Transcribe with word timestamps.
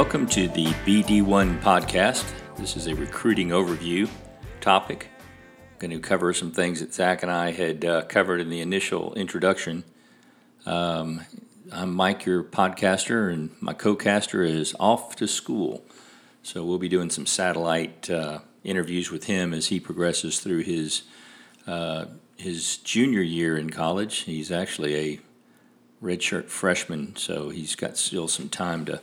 Welcome 0.00 0.28
to 0.28 0.48
the 0.48 0.64
BD1 0.86 1.60
podcast. 1.60 2.24
This 2.56 2.74
is 2.74 2.86
a 2.86 2.94
recruiting 2.94 3.50
overview 3.50 4.08
topic. 4.62 5.08
I'm 5.18 5.78
going 5.78 5.90
to 5.90 6.00
cover 6.00 6.32
some 6.32 6.52
things 6.52 6.80
that 6.80 6.94
Zach 6.94 7.22
and 7.22 7.30
I 7.30 7.50
had 7.50 7.84
uh, 7.84 8.02
covered 8.06 8.40
in 8.40 8.48
the 8.48 8.62
initial 8.62 9.12
introduction. 9.12 9.84
Um, 10.64 11.20
I'm 11.70 11.94
Mike, 11.94 12.24
your 12.24 12.42
podcaster, 12.42 13.30
and 13.30 13.50
my 13.60 13.74
co 13.74 13.94
caster 13.94 14.42
is 14.42 14.74
off 14.80 15.16
to 15.16 15.28
school. 15.28 15.84
So 16.42 16.64
we'll 16.64 16.78
be 16.78 16.88
doing 16.88 17.10
some 17.10 17.26
satellite 17.26 18.08
uh, 18.08 18.38
interviews 18.64 19.10
with 19.10 19.24
him 19.24 19.52
as 19.52 19.66
he 19.66 19.78
progresses 19.78 20.40
through 20.40 20.62
his, 20.62 21.02
uh, 21.66 22.06
his 22.38 22.78
junior 22.78 23.20
year 23.20 23.58
in 23.58 23.68
college. 23.68 24.20
He's 24.20 24.50
actually 24.50 24.96
a 24.96 25.20
redshirt 26.02 26.46
freshman, 26.46 27.16
so 27.16 27.50
he's 27.50 27.74
got 27.74 27.98
still 27.98 28.28
some 28.28 28.48
time 28.48 28.86
to 28.86 29.02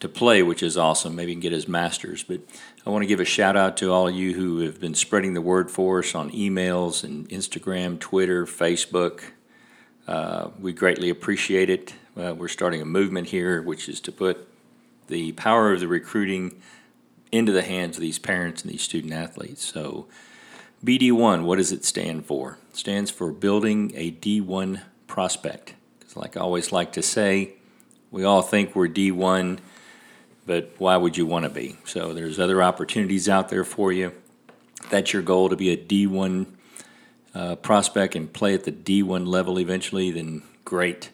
to 0.00 0.08
play, 0.08 0.42
which 0.42 0.62
is 0.62 0.76
awesome. 0.76 1.16
Maybe 1.16 1.30
he 1.30 1.34
can 1.34 1.40
get 1.40 1.52
his 1.52 1.68
master's. 1.68 2.22
But 2.22 2.40
I 2.86 2.90
want 2.90 3.02
to 3.02 3.06
give 3.06 3.20
a 3.20 3.24
shout 3.24 3.56
out 3.56 3.76
to 3.78 3.92
all 3.92 4.08
of 4.08 4.14
you 4.14 4.34
who 4.34 4.60
have 4.60 4.80
been 4.80 4.94
spreading 4.94 5.34
the 5.34 5.40
word 5.40 5.70
for 5.70 6.00
us 6.00 6.14
on 6.14 6.30
emails 6.30 7.02
and 7.02 7.28
Instagram, 7.28 7.98
Twitter, 7.98 8.46
Facebook. 8.46 9.22
Uh, 10.06 10.50
we 10.60 10.72
greatly 10.72 11.10
appreciate 11.10 11.70
it. 11.70 11.94
Uh, 12.16 12.34
we're 12.34 12.48
starting 12.48 12.80
a 12.80 12.84
movement 12.84 13.28
here, 13.28 13.60
which 13.60 13.88
is 13.88 14.00
to 14.00 14.12
put 14.12 14.48
the 15.08 15.32
power 15.32 15.72
of 15.72 15.80
the 15.80 15.88
recruiting 15.88 16.60
into 17.32 17.52
the 17.52 17.62
hands 17.62 17.96
of 17.96 18.00
these 18.00 18.18
parents 18.18 18.62
and 18.62 18.72
these 18.72 18.82
student 18.82 19.12
athletes. 19.12 19.64
So, 19.64 20.06
BD1, 20.84 21.44
what 21.44 21.56
does 21.56 21.72
it 21.72 21.84
stand 21.84 22.26
for? 22.26 22.58
It 22.70 22.76
stands 22.76 23.10
for 23.10 23.32
building 23.32 23.92
a 23.94 24.12
D1 24.12 24.82
prospect. 25.06 25.74
Because, 25.98 26.16
like 26.16 26.36
I 26.36 26.40
always 26.40 26.70
like 26.70 26.92
to 26.92 27.02
say, 27.02 27.54
we 28.10 28.24
all 28.24 28.42
think 28.42 28.74
we're 28.74 28.88
D1 28.88 29.58
but 30.46 30.72
why 30.78 30.96
would 30.96 31.16
you 31.16 31.26
want 31.26 31.44
to 31.44 31.50
be? 31.50 31.76
So 31.84 32.14
there's 32.14 32.38
other 32.38 32.62
opportunities 32.62 33.28
out 33.28 33.48
there 33.48 33.64
for 33.64 33.92
you. 33.92 34.12
That's 34.90 35.12
your 35.12 35.22
goal 35.22 35.48
to 35.48 35.56
be 35.56 35.70
a 35.70 35.76
D1 35.76 36.46
uh, 37.34 37.56
prospect 37.56 38.14
and 38.14 38.32
play 38.32 38.54
at 38.54 38.64
the 38.64 38.72
D1 38.72 39.26
level 39.26 39.58
eventually, 39.58 40.10
then 40.10 40.42
great. 40.64 41.10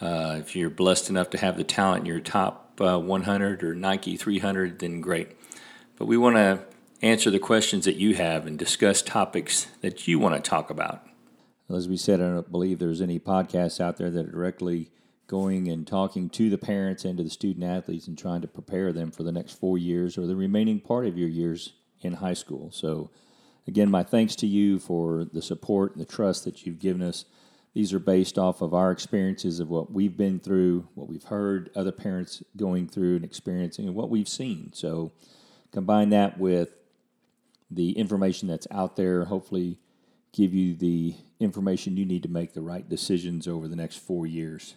Uh, 0.00 0.36
if 0.40 0.54
you're 0.54 0.70
blessed 0.70 1.08
enough 1.08 1.30
to 1.30 1.38
have 1.38 1.56
the 1.56 1.64
talent 1.64 2.00
in 2.00 2.06
your 2.06 2.20
top 2.20 2.80
uh, 2.80 2.98
100 2.98 3.62
or 3.62 3.74
Nike 3.74 4.16
300, 4.16 4.78
then 4.78 5.00
great. 5.00 5.30
But 5.96 6.06
we 6.06 6.16
want 6.16 6.36
to 6.36 6.60
answer 7.02 7.30
the 7.30 7.38
questions 7.38 7.84
that 7.84 7.96
you 7.96 8.14
have 8.14 8.46
and 8.46 8.58
discuss 8.58 9.02
topics 9.02 9.68
that 9.80 10.06
you 10.06 10.18
want 10.18 10.34
to 10.34 10.50
talk 10.50 10.70
about. 10.70 11.04
As 11.70 11.88
we 11.88 11.96
said, 11.96 12.20
I 12.20 12.28
don't 12.30 12.50
believe 12.50 12.78
there's 12.78 13.00
any 13.00 13.18
podcasts 13.18 13.80
out 13.80 13.96
there 13.96 14.10
that 14.10 14.32
directly 14.32 14.90
going 15.28 15.68
and 15.68 15.86
talking 15.86 16.28
to 16.30 16.50
the 16.50 16.58
parents 16.58 17.04
and 17.04 17.18
to 17.18 17.22
the 17.22 17.30
student 17.30 17.64
athletes 17.64 18.08
and 18.08 18.18
trying 18.18 18.40
to 18.40 18.48
prepare 18.48 18.92
them 18.92 19.12
for 19.12 19.22
the 19.22 19.30
next 19.30 19.52
four 19.52 19.78
years 19.78 20.18
or 20.18 20.26
the 20.26 20.34
remaining 20.34 20.80
part 20.80 21.06
of 21.06 21.16
your 21.16 21.28
years 21.28 21.74
in 22.00 22.14
high 22.14 22.34
school. 22.34 22.70
So, 22.72 23.10
again, 23.66 23.90
my 23.90 24.02
thanks 24.02 24.34
to 24.36 24.46
you 24.46 24.78
for 24.78 25.26
the 25.32 25.42
support 25.42 25.92
and 25.92 26.00
the 26.00 26.10
trust 26.10 26.44
that 26.44 26.66
you've 26.66 26.80
given 26.80 27.02
us. 27.02 27.26
These 27.74 27.92
are 27.92 27.98
based 27.98 28.38
off 28.38 28.62
of 28.62 28.72
our 28.72 28.90
experiences 28.90 29.60
of 29.60 29.68
what 29.68 29.92
we've 29.92 30.16
been 30.16 30.40
through, 30.40 30.88
what 30.94 31.08
we've 31.08 31.24
heard 31.24 31.70
other 31.76 31.92
parents 31.92 32.42
going 32.56 32.88
through 32.88 33.16
and 33.16 33.24
experiencing, 33.24 33.86
and 33.86 33.94
what 33.94 34.10
we've 34.10 34.28
seen. 34.28 34.72
So, 34.72 35.12
combine 35.72 36.08
that 36.10 36.38
with 36.38 36.70
the 37.70 37.92
information 37.92 38.48
that's 38.48 38.66
out 38.70 38.96
there, 38.96 39.26
hopefully, 39.26 39.78
give 40.32 40.54
you 40.54 40.74
the 40.74 41.14
information 41.38 41.98
you 41.98 42.06
need 42.06 42.22
to 42.22 42.28
make 42.30 42.54
the 42.54 42.62
right 42.62 42.88
decisions 42.88 43.46
over 43.46 43.68
the 43.68 43.76
next 43.76 43.96
four 43.96 44.26
years. 44.26 44.76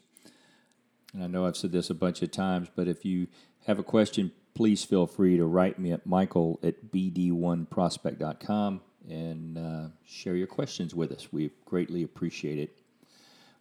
And 1.14 1.24
I 1.24 1.28
know 1.28 1.46
I've 1.46 1.58
said 1.58 1.72
this 1.72 1.90
a 1.90 1.96
bunch 1.96 2.22
of 2.22 2.32
times, 2.32 2.70
but 2.76 2.88
if 2.88 3.04
you 3.04 3.28
have 3.68 3.80
a 3.80 3.84
question, 3.84 4.32
please 4.54 4.84
feel 4.84 5.08
free 5.08 5.38
to 5.38 5.46
write 5.46 5.80
me 5.80 5.92
at 5.92 6.06
michael 6.06 6.60
at 6.64 6.92
bd1prospect.com 6.92 8.82
and 9.10 9.58
uh, 9.58 9.88
share 10.06 10.36
your 10.36 10.48
questions 10.48 10.94
with 10.94 11.12
us. 11.12 11.32
We 11.32 11.52
greatly 11.66 12.04
appreciate 12.04 12.60
it. 12.60 12.78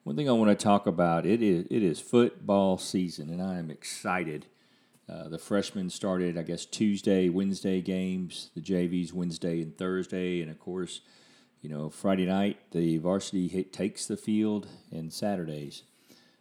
One 0.05 0.17
thing 0.17 0.29
I 0.29 0.33
want 0.33 0.51
to 0.51 0.63
talk 0.63 0.87
about 0.87 1.27
it 1.27 1.43
is 1.43 1.67
it 1.71 1.83
is 1.83 2.01
football 2.01 2.79
season, 2.79 3.31
and 3.31 3.43
I 3.43 3.59
am 3.59 3.71
excited. 3.71 4.47
Uh, 5.09 5.29
the 5.29 5.39
freshmen 5.39 5.91
started, 5.91 6.39
I 6.39 6.43
guess, 6.43 6.65
Tuesday, 6.65 7.29
Wednesday 7.29 7.81
games. 7.81 8.51
The 8.55 8.63
JVs 8.63 9.13
Wednesday 9.13 9.61
and 9.61 9.77
Thursday, 9.77 10.41
and 10.41 10.51
of 10.51 10.59
course, 10.59 11.01
you 11.61 11.69
know, 11.69 11.91
Friday 11.91 12.27
night 12.27 12.59
the 12.71 12.99
varsity 12.99 13.49
hit, 13.49 13.73
takes 13.73 14.07
the 14.07 14.17
field, 14.17 14.69
and 14.91 15.13
Saturdays. 15.13 15.83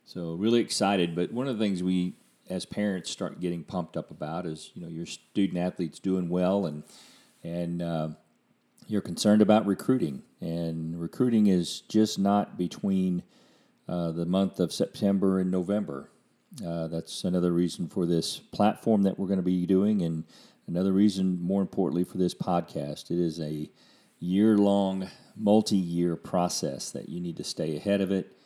So 0.10 0.34
really 0.34 0.60
excited. 0.60 1.16
But 1.16 1.32
one 1.32 1.48
of 1.48 1.60
the 1.60 1.64
things 1.64 1.84
we 1.84 2.16
as 2.50 2.66
parents 2.66 3.12
start 3.12 3.40
getting 3.40 3.64
pumped 3.64 3.96
up 3.96 4.10
about 4.10 4.48
is 4.48 4.72
you 4.74 4.82
know 4.82 4.88
your 4.88 5.06
student 5.06 5.60
athletes 5.60 6.00
doing 6.00 6.30
well 6.30 6.66
and 6.66 6.82
and 7.44 7.80
uh, 7.84 8.10
you're 8.88 9.02
concerned 9.02 9.44
about 9.44 9.68
recruiting 9.68 10.24
and 10.42 11.00
recruiting 11.00 11.46
is 11.46 11.82
just 11.82 12.18
not 12.18 12.58
between 12.58 13.22
uh, 13.88 14.12
the 14.12 14.26
month 14.26 14.60
of 14.60 14.74
September 14.74 15.40
and 15.40 15.52
November. 15.52 16.10
Uh, 16.66 16.88
that's 16.88 17.24
another 17.24 17.52
reason 17.52 17.88
for 17.88 18.08
this 18.08 18.40
platform 18.40 19.04
that 19.04 19.20
we're 19.20 19.28
going 19.28 19.38
to 19.38 19.44
be 19.44 19.68
doing, 19.68 20.02
and 20.02 20.24
another 20.66 20.92
reason, 20.92 21.40
more 21.40 21.62
importantly, 21.62 22.04
for 22.04 22.18
this 22.18 22.34
podcast. 22.34 23.12
It 23.12 23.20
is 23.20 23.40
a 23.40 23.70
year 24.18 24.58
long, 24.58 25.08
multi 25.36 25.78
year 25.78 26.16
process 26.16 26.90
that 26.90 27.10
you 27.10 27.22
need 27.22 27.38
to 27.38 27.44
stay 27.44 27.78
ahead 27.78 28.02
of 28.02 28.12
it 28.12 28.39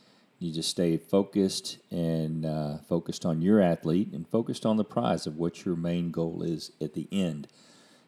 you 0.44 0.54
just 0.54 0.70
stay 0.70 0.98
focused 0.98 1.78
and 1.92 2.46
uh, 2.46 2.78
focused 2.90 3.26
on 3.26 3.42
your 3.42 3.62
athlete 3.62 4.12
and 4.14 4.28
focused 4.28 4.66
on 4.66 4.78
the 4.78 4.84
prize 4.84 5.26
of 5.26 5.38
what 5.38 5.66
your 5.66 5.76
main 5.76 6.12
goal 6.12 6.44
is 6.44 6.72
at 6.82 6.94
the 6.94 7.08
end. 7.12 7.48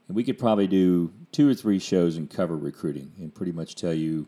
And 0.08 0.16
we 0.16 0.24
could 0.24 0.38
probably 0.38 0.68
do 0.68 1.12
two 1.32 1.50
or 1.50 1.54
three 1.54 1.80
shows 1.80 2.18
and 2.18 2.30
cover 2.30 2.58
recruiting 2.58 3.14
and 3.18 3.34
pretty 3.34 3.52
much 3.52 3.76
tell 3.76 3.94
you, 3.94 4.28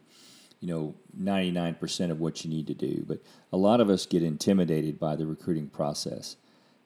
you 0.59 0.68
know, 0.68 0.95
99% 1.19 2.12
of 2.12 2.19
what 2.19 2.44
you 2.44 2.50
need 2.50 2.68
to 2.68 2.73
do. 2.73 3.03
But 3.07 3.22
a 3.51 3.57
lot 3.57 3.79
of 3.79 3.90
us 3.90 4.06
get 4.06 4.24
intimidated 4.24 5.00
by 5.00 5.16
the 5.16 5.28
recruiting 5.28 5.68
process. 5.68 6.38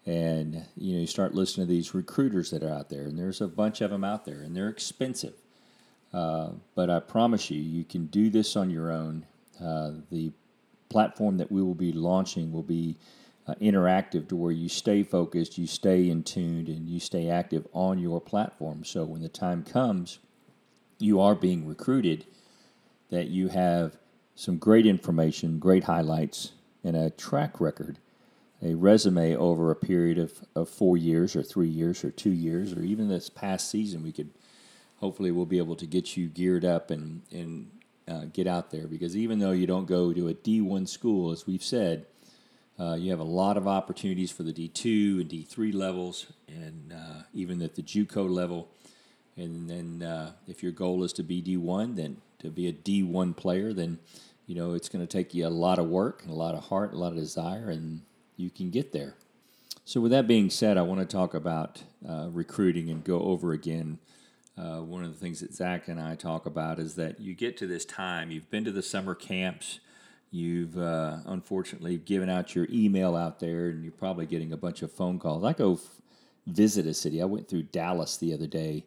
And, 0.06 0.66
you 0.76 0.96
know, 0.96 1.02
you 1.02 1.08
start 1.08 1.36
listening 1.36 1.68
to 1.68 1.72
these 1.72 1.94
recruiters 1.94 2.50
that 2.50 2.64
are 2.64 2.74
out 2.74 2.90
there, 2.90 3.04
and 3.04 3.18
there's 3.18 3.40
a 3.40 3.48
bunch 3.48 3.82
of 3.82 3.92
them 3.92 4.04
out 4.04 4.26
there, 4.26 4.42
and 4.42 4.56
they're 4.56 4.68
expensive. 4.68 5.36
Uh, 6.12 6.50
but 6.76 6.90
I 6.90 7.00
promise 7.00 7.52
you, 7.52 7.62
you 7.62 7.84
can 7.84 8.08
do 8.08 8.30
this 8.30 8.56
on 8.56 8.72
your 8.72 8.92
own. 8.92 9.26
Uh, 9.64 9.92
the 10.10 10.32
platform 10.92 11.38
that 11.38 11.52
we 11.52 11.64
will 11.64 11.74
be 11.74 11.94
launching 11.94 12.52
will 12.52 12.64
be 12.64 12.98
uh, 13.48 13.56
interactive 13.56 14.28
to 14.28 14.36
where 14.36 14.52
you 14.52 14.68
stay 14.68 15.04
focused, 15.04 15.58
you 15.58 15.66
stay 15.66 16.10
in 16.10 16.22
tuned, 16.22 16.68
and 16.68 16.88
you 16.88 17.00
stay 17.00 17.30
active 17.30 17.66
on 17.74 17.98
your 17.98 18.20
platform. 18.20 18.84
So 18.84 19.06
when 19.06 19.22
the 19.22 19.30
time 19.30 19.64
comes, 19.64 20.20
you 21.00 21.20
are 21.22 21.34
being 21.34 21.66
recruited, 21.66 22.26
that 23.10 23.28
you 23.28 23.48
have 23.48 23.98
some 24.36 24.58
great 24.58 24.86
information, 24.86 25.60
great 25.60 25.86
highlights, 25.86 26.52
and 26.84 26.96
a 26.96 27.10
track 27.10 27.60
record, 27.62 27.98
a 28.62 28.76
resume 28.76 29.36
over 29.36 29.72
a 29.72 29.76
period 29.76 30.18
of, 30.18 30.34
of 30.56 30.70
four 30.70 30.98
years 30.98 31.36
or 31.36 31.44
three 31.44 31.70
years 31.70 32.04
or 32.04 32.12
two 32.12 32.32
years 32.32 32.74
or 32.74 32.82
even 32.82 33.08
this 33.08 33.30
past 33.30 33.70
season. 33.70 34.04
We 34.04 34.12
could 34.12 34.30
hopefully 34.98 35.32
we'll 35.32 35.46
be 35.46 35.58
able 35.58 35.76
to 35.78 35.86
get 35.86 36.16
you 36.16 36.28
geared 36.28 36.66
up 36.66 36.92
and, 36.92 37.24
and 37.32 37.72
uh, 38.08 38.26
get 38.34 38.48
out 38.48 38.72
there 38.72 38.88
because 38.88 39.16
even 39.16 39.40
though 39.40 39.52
you 39.52 39.68
don't 39.68 39.86
go 39.86 40.14
to 40.14 40.28
a 40.28 40.34
D1 40.34 40.88
school, 40.88 41.32
as 41.32 41.46
we've 41.46 41.64
said, 41.64 42.06
uh, 42.80 42.96
you 42.96 43.12
have 43.12 43.20
a 43.20 43.24
lot 43.24 43.58
of 43.58 43.68
opportunities 43.68 44.32
for 44.32 44.44
the 44.44 44.54
D2 44.54 45.22
and 45.22 45.30
D3 45.30 45.74
levels, 45.74 46.28
and 46.48 46.92
uh, 46.94 47.24
even 47.34 47.62
at 47.62 47.76
the 47.76 47.84
JUCO 47.84 48.28
level. 48.28 48.70
And 49.38 49.70
then, 49.70 50.02
uh, 50.08 50.32
if 50.48 50.64
your 50.64 50.72
goal 50.72 51.04
is 51.04 51.14
to 51.14 51.24
be 51.24 51.42
D1, 51.42 51.96
then 51.96 52.18
to 52.40 52.50
be 52.50 52.68
a 52.68 52.74
D1 52.74 53.36
player, 53.36 53.72
then 53.72 54.00
you 54.48 54.56
know 54.56 54.74
it's 54.74 54.90
going 54.90 55.06
to 55.06 55.12
take 55.12 55.34
you 55.34 55.46
a 55.46 55.50
lot 55.50 55.80
of 55.80 55.88
work 55.88 56.24
and 56.24 56.32
a 56.32 56.36
lot 56.36 56.56
of 56.56 56.66
heart, 56.66 56.94
a 56.94 56.98
lot 56.98 57.10
of 57.10 57.18
desire, 57.18 57.70
and 57.70 58.02
you 58.36 58.50
can 58.50 58.72
get 58.72 58.92
there. 58.92 59.14
So, 59.86 60.02
with 60.02 60.12
that 60.12 60.28
being 60.28 60.50
said, 60.50 60.78
I 60.78 60.82
want 60.82 61.02
to 61.02 61.06
talk 61.06 61.34
about 61.34 61.84
uh, 62.08 62.30
recruiting 62.32 62.90
and 62.90 63.04
go 63.04 63.20
over 63.20 63.52
again 63.52 64.00
uh, 64.58 64.80
one 64.80 65.04
of 65.04 65.12
the 65.12 65.18
things 65.18 65.40
that 65.40 65.54
Zach 65.54 65.88
and 65.88 66.00
I 66.00 66.16
talk 66.16 66.46
about 66.46 66.80
is 66.80 66.96
that 66.96 67.20
you 67.20 67.34
get 67.34 67.58
to 67.58 67.68
this 67.68 67.86
time, 67.86 68.32
you've 68.32 68.50
been 68.50 68.66
to 68.66 68.72
the 68.72 68.84
summer 68.84 69.16
camps, 69.16 69.80
you've 70.30 70.78
uh, 70.78 71.18
unfortunately 71.26 71.98
given 71.98 72.30
out 72.30 72.56
your 72.56 72.68
email 72.72 73.16
out 73.16 73.40
there, 73.40 73.70
and 73.70 73.84
you're 73.84 73.92
probably 73.92 74.26
getting 74.26 74.52
a 74.52 74.58
bunch 74.58 74.82
of 74.82 74.92
phone 74.92 75.20
calls. 75.20 75.44
I 75.44 75.54
go 75.54 75.74
f- 75.74 76.02
visit 76.48 76.86
a 76.86 76.94
city. 76.94 77.22
I 77.22 77.26
went 77.26 77.48
through 77.48 77.64
Dallas 77.64 78.18
the 78.18 78.34
other 78.34 78.48
day, 78.48 78.86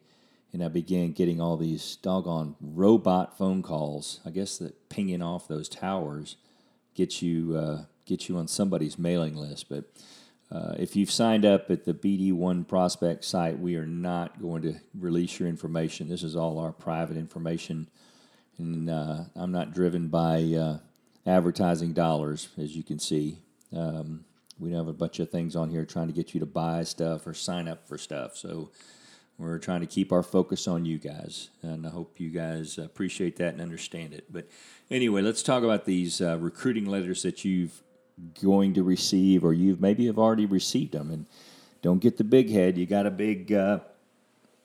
and 0.52 0.62
I 0.62 0.68
began 0.68 1.12
getting 1.12 1.40
all 1.40 1.56
these 1.56 1.96
doggone 1.96 2.56
robot 2.60 3.36
phone 3.36 3.62
calls. 3.62 4.20
I 4.24 4.30
guess 4.30 4.58
that 4.58 4.88
pinging 4.88 5.22
off 5.22 5.48
those 5.48 5.68
towers 5.68 6.36
gets 6.94 7.22
you 7.22 7.56
uh, 7.56 7.84
gets 8.06 8.28
you 8.28 8.36
on 8.36 8.48
somebody's 8.48 8.98
mailing 8.98 9.34
list, 9.34 9.68
but 9.68 9.84
uh, 10.54 10.74
if 10.78 10.94
you've 10.94 11.10
signed 11.10 11.44
up 11.44 11.68
at 11.70 11.84
the 11.84 11.92
BD1 11.92 12.68
Prospect 12.68 13.24
site, 13.24 13.58
we 13.58 13.74
are 13.74 13.86
not 13.86 14.40
going 14.40 14.62
to 14.62 14.74
release 14.96 15.40
your 15.40 15.48
information. 15.48 16.08
This 16.08 16.22
is 16.22 16.36
all 16.36 16.60
our 16.60 16.70
private 16.70 17.16
information, 17.16 17.88
and 18.58 18.88
uh, 18.88 19.24
I'm 19.34 19.50
not 19.50 19.74
driven 19.74 20.08
by 20.08 20.44
uh, 20.44 20.78
advertising 21.26 21.92
dollars, 21.92 22.50
as 22.56 22.76
you 22.76 22.84
can 22.84 23.00
see. 23.00 23.38
Um, 23.76 24.24
We 24.60 24.72
have 24.72 24.86
a 24.86 24.92
bunch 24.92 25.18
of 25.18 25.30
things 25.30 25.56
on 25.56 25.70
here 25.70 25.84
trying 25.84 26.06
to 26.06 26.12
get 26.12 26.32
you 26.34 26.40
to 26.40 26.46
buy 26.46 26.84
stuff 26.84 27.26
or 27.26 27.34
sign 27.34 27.66
up 27.66 27.88
for 27.88 27.98
stuff. 27.98 28.36
So 28.36 28.70
we're 29.36 29.58
trying 29.58 29.80
to 29.80 29.88
keep 29.88 30.12
our 30.12 30.22
focus 30.22 30.68
on 30.68 30.84
you 30.84 30.98
guys, 30.98 31.50
and 31.62 31.84
I 31.84 31.90
hope 31.90 32.20
you 32.20 32.30
guys 32.30 32.78
appreciate 32.78 33.36
that 33.38 33.54
and 33.54 33.60
understand 33.60 34.14
it. 34.14 34.26
But 34.30 34.48
anyway, 34.88 35.22
let's 35.22 35.42
talk 35.42 35.64
about 35.64 35.84
these 35.84 36.20
uh, 36.20 36.38
recruiting 36.38 36.86
letters 36.86 37.22
that 37.22 37.44
you've 37.44 37.82
going 38.42 38.74
to 38.74 38.82
receive, 38.82 39.44
or 39.44 39.52
you've 39.52 39.80
maybe 39.80 40.06
have 40.06 40.18
already 40.18 40.46
received 40.46 40.92
them. 40.92 41.10
And 41.10 41.26
don't 41.82 42.00
get 42.00 42.16
the 42.16 42.24
big 42.24 42.50
head. 42.50 42.78
You 42.78 42.86
got 42.86 43.06
a 43.06 43.10
big 43.10 43.52
uh, 43.52 43.80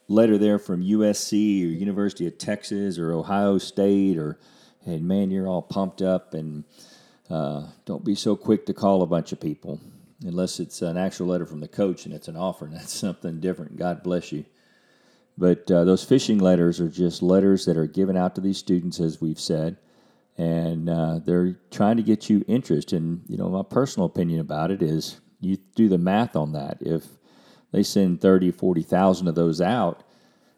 letter 0.08 0.38
there 0.38 0.60
from 0.60 0.84
USC 0.84 1.64
or 1.64 1.68
University 1.68 2.28
of 2.28 2.38
Texas 2.38 2.98
or 2.98 3.14
Ohio 3.14 3.58
State, 3.58 4.18
or 4.18 4.40
and 4.86 5.08
man, 5.08 5.32
you're 5.32 5.48
all 5.48 5.62
pumped 5.62 6.02
up 6.02 6.34
and. 6.34 6.64
Uh, 7.30 7.68
don't 7.86 8.04
be 8.04 8.16
so 8.16 8.36
quick 8.36 8.66
to 8.66 8.74
call 8.74 9.04
a 9.04 9.06
bunch 9.06 9.32
of 9.32 9.40
people 9.40 9.80
unless 10.26 10.60
it's 10.60 10.82
an 10.82 10.98
actual 10.98 11.28
letter 11.28 11.46
from 11.46 11.60
the 11.60 11.68
coach 11.68 12.06
and 12.06 12.14
it's 12.14 12.28
an 12.28 12.36
offer 12.36 12.66
and 12.66 12.74
that's 12.76 12.94
something 12.94 13.40
different. 13.40 13.78
God 13.78 14.04
bless 14.04 14.32
you. 14.32 14.46
But 15.38 15.72
uh, 15.72 15.86
those 15.86 16.06
phishing 16.06 16.42
letters 16.42 16.82
are 16.82 16.90
just 16.90 17.24
letters 17.24 17.66
that 17.66 17.78
are 17.78 17.88
given 17.88 18.18
out 18.18 18.36
to 18.36 18.42
these 18.42 18.58
students, 18.58 19.00
as 19.00 19.22
we've 19.22 19.40
said, 19.40 19.78
and 20.40 20.90
uh, 20.90 21.20
they're 21.26 21.60
trying 21.70 21.98
to 21.98 22.04
get 22.04 22.30
you 22.30 22.46
interest. 22.48 22.94
And 22.94 23.22
you 23.28 23.38
know, 23.38 23.50
my 23.50 23.62
personal 23.62 24.06
opinion 24.06 24.40
about 24.40 24.72
it 24.72 24.82
is, 24.82 25.20
you 25.42 25.58
do 25.76 25.90
the 25.90 25.98
math 25.98 26.38
on 26.38 26.54
that. 26.54 26.78
If 26.80 27.04
they 27.74 27.84
send 27.84 28.22
30, 28.22 28.52
40,000 28.52 29.28
of 29.28 29.36
those 29.36 29.60
out, 29.60 30.04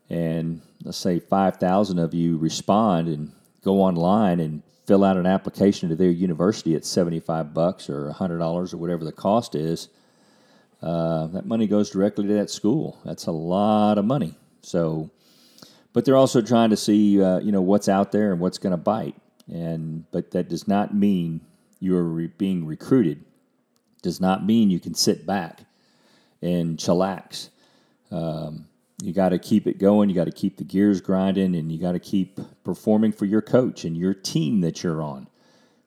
and 0.08 0.62
let's 0.84 1.00
say 1.00 1.20
5,000 1.20 1.98
of 1.98 2.14
you 2.14 2.38
respond 2.38 3.08
and 3.08 3.32
go 3.64 3.82
online 3.82 4.40
and 4.40 4.62
fill 4.86 5.04
out 5.04 5.18
an 5.18 5.26
application 5.26 5.90
to 5.90 5.96
their 5.96 6.12
university 6.12 6.76
at 6.76 6.86
75 6.86 7.54
bucks 7.54 7.90
or 7.90 8.12
$100 8.12 8.74
or 8.74 8.78
whatever 8.78 9.04
the 9.04 9.12
cost 9.12 9.56
is, 9.56 9.90
uh, 10.84 11.26
that 11.28 11.46
money 11.46 11.66
goes 11.66 11.90
directly 11.90 12.28
to 12.28 12.34
that 12.34 12.52
school. 12.52 13.00
That's 13.04 13.26
a 13.26 13.32
lot 13.32 13.98
of 13.98 14.06
money. 14.06 14.38
So, 14.62 15.10
but 15.94 16.06
they're 16.06 16.18
also 16.18 16.42
trying 16.42 16.70
to 16.70 16.78
see, 16.78 17.22
uh, 17.22 17.40
you 17.40 17.52
know, 17.52 17.62
what's 17.62 17.90
out 17.90 18.12
there 18.12 18.32
and 18.32 18.40
what's 18.40 18.60
going 18.60 18.72
to 18.72 18.78
bite. 18.78 19.16
And 19.52 20.10
but 20.12 20.32
that 20.32 20.50
does 20.50 20.68
not 20.68 20.96
mean 20.96 21.42
you 21.80 21.96
are 21.98 22.04
re- 22.04 22.28
being 22.28 22.66
recruited. 22.66 23.24
Does 24.02 24.22
not 24.22 24.46
mean 24.46 24.72
you 24.72 24.80
can 24.80 24.96
sit 24.96 25.26
back 25.26 25.62
and 26.42 26.78
chillax. 26.78 27.50
Um, 28.12 28.68
you 29.04 29.14
got 29.14 29.30
to 29.30 29.40
keep 29.40 29.68
it 29.68 29.78
going. 29.78 30.10
You 30.10 30.16
got 30.16 30.26
to 30.26 30.32
keep 30.32 30.58
the 30.58 30.64
gears 30.64 31.02
grinding, 31.02 31.56
and 31.56 31.72
you 31.72 31.80
got 31.80 31.94
to 31.94 32.00
keep 32.00 32.40
performing 32.64 33.12
for 33.12 33.26
your 33.26 33.42
coach 33.42 33.84
and 33.84 33.98
your 33.98 34.14
team 34.14 34.62
that 34.62 34.84
you're 34.84 35.02
on. 35.02 35.28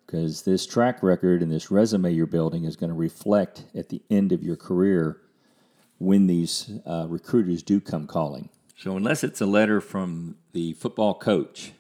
Because 0.05 0.43
this 0.43 0.67
track 0.67 1.03
record 1.03 1.43
and 1.43 1.51
this 1.51 1.71
resume 1.71 2.13
you're 2.13 2.27
building 2.27 2.65
is 2.65 2.77
going 2.77 2.91
to 2.91 2.95
reflect 2.95 3.65
at 3.75 3.89
the 3.89 4.03
end 4.11 4.33
of 4.33 4.43
your 4.43 4.57
career 4.57 5.21
when 5.99 6.27
these 6.27 6.71
uh, 6.87 7.07
recruiters 7.09 7.63
do 7.63 7.81
come 7.81 8.07
calling. 8.07 8.51
So, 8.77 8.97
unless 8.97 9.25
it's 9.25 9.41
a 9.41 9.47
letter 9.47 9.81
from 9.81 10.37
the 10.53 10.75
football 10.75 11.15
coach 11.15 11.73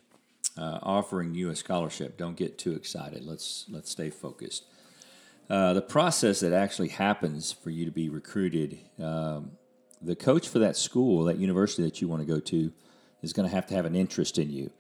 uh, 0.56 0.78
offering 0.82 1.34
you 1.34 1.50
a 1.50 1.56
scholarship, 1.56 2.16
don't 2.16 2.36
get 2.36 2.58
too 2.58 2.72
excited. 2.72 3.24
Let's 3.24 3.66
let's 3.68 3.90
stay 3.90 4.10
focused. 4.10 4.64
Uh, 5.50 5.74
the 5.74 5.82
process 5.82 6.40
that 6.40 6.52
actually 6.52 6.88
happens 6.88 7.52
for 7.52 7.70
you 7.70 7.84
to 7.84 7.90
be 7.90 8.08
recruited, 8.08 8.78
um, 8.98 9.52
the 10.00 10.16
coach 10.16 10.48
for 10.48 10.58
that 10.58 10.76
school, 10.76 11.24
that 11.24 11.38
university 11.38 11.82
that 11.82 12.00
you 12.00 12.08
want 12.08 12.22
to 12.22 12.26
go 12.26 12.40
to, 12.40 12.72
is 13.22 13.32
going 13.32 13.48
to 13.48 13.54
have 13.54 13.66
to 13.66 13.74
have 13.74 13.84
an 13.84 13.94
interest 13.94 14.38
in 14.38 14.50
you. 14.50 14.70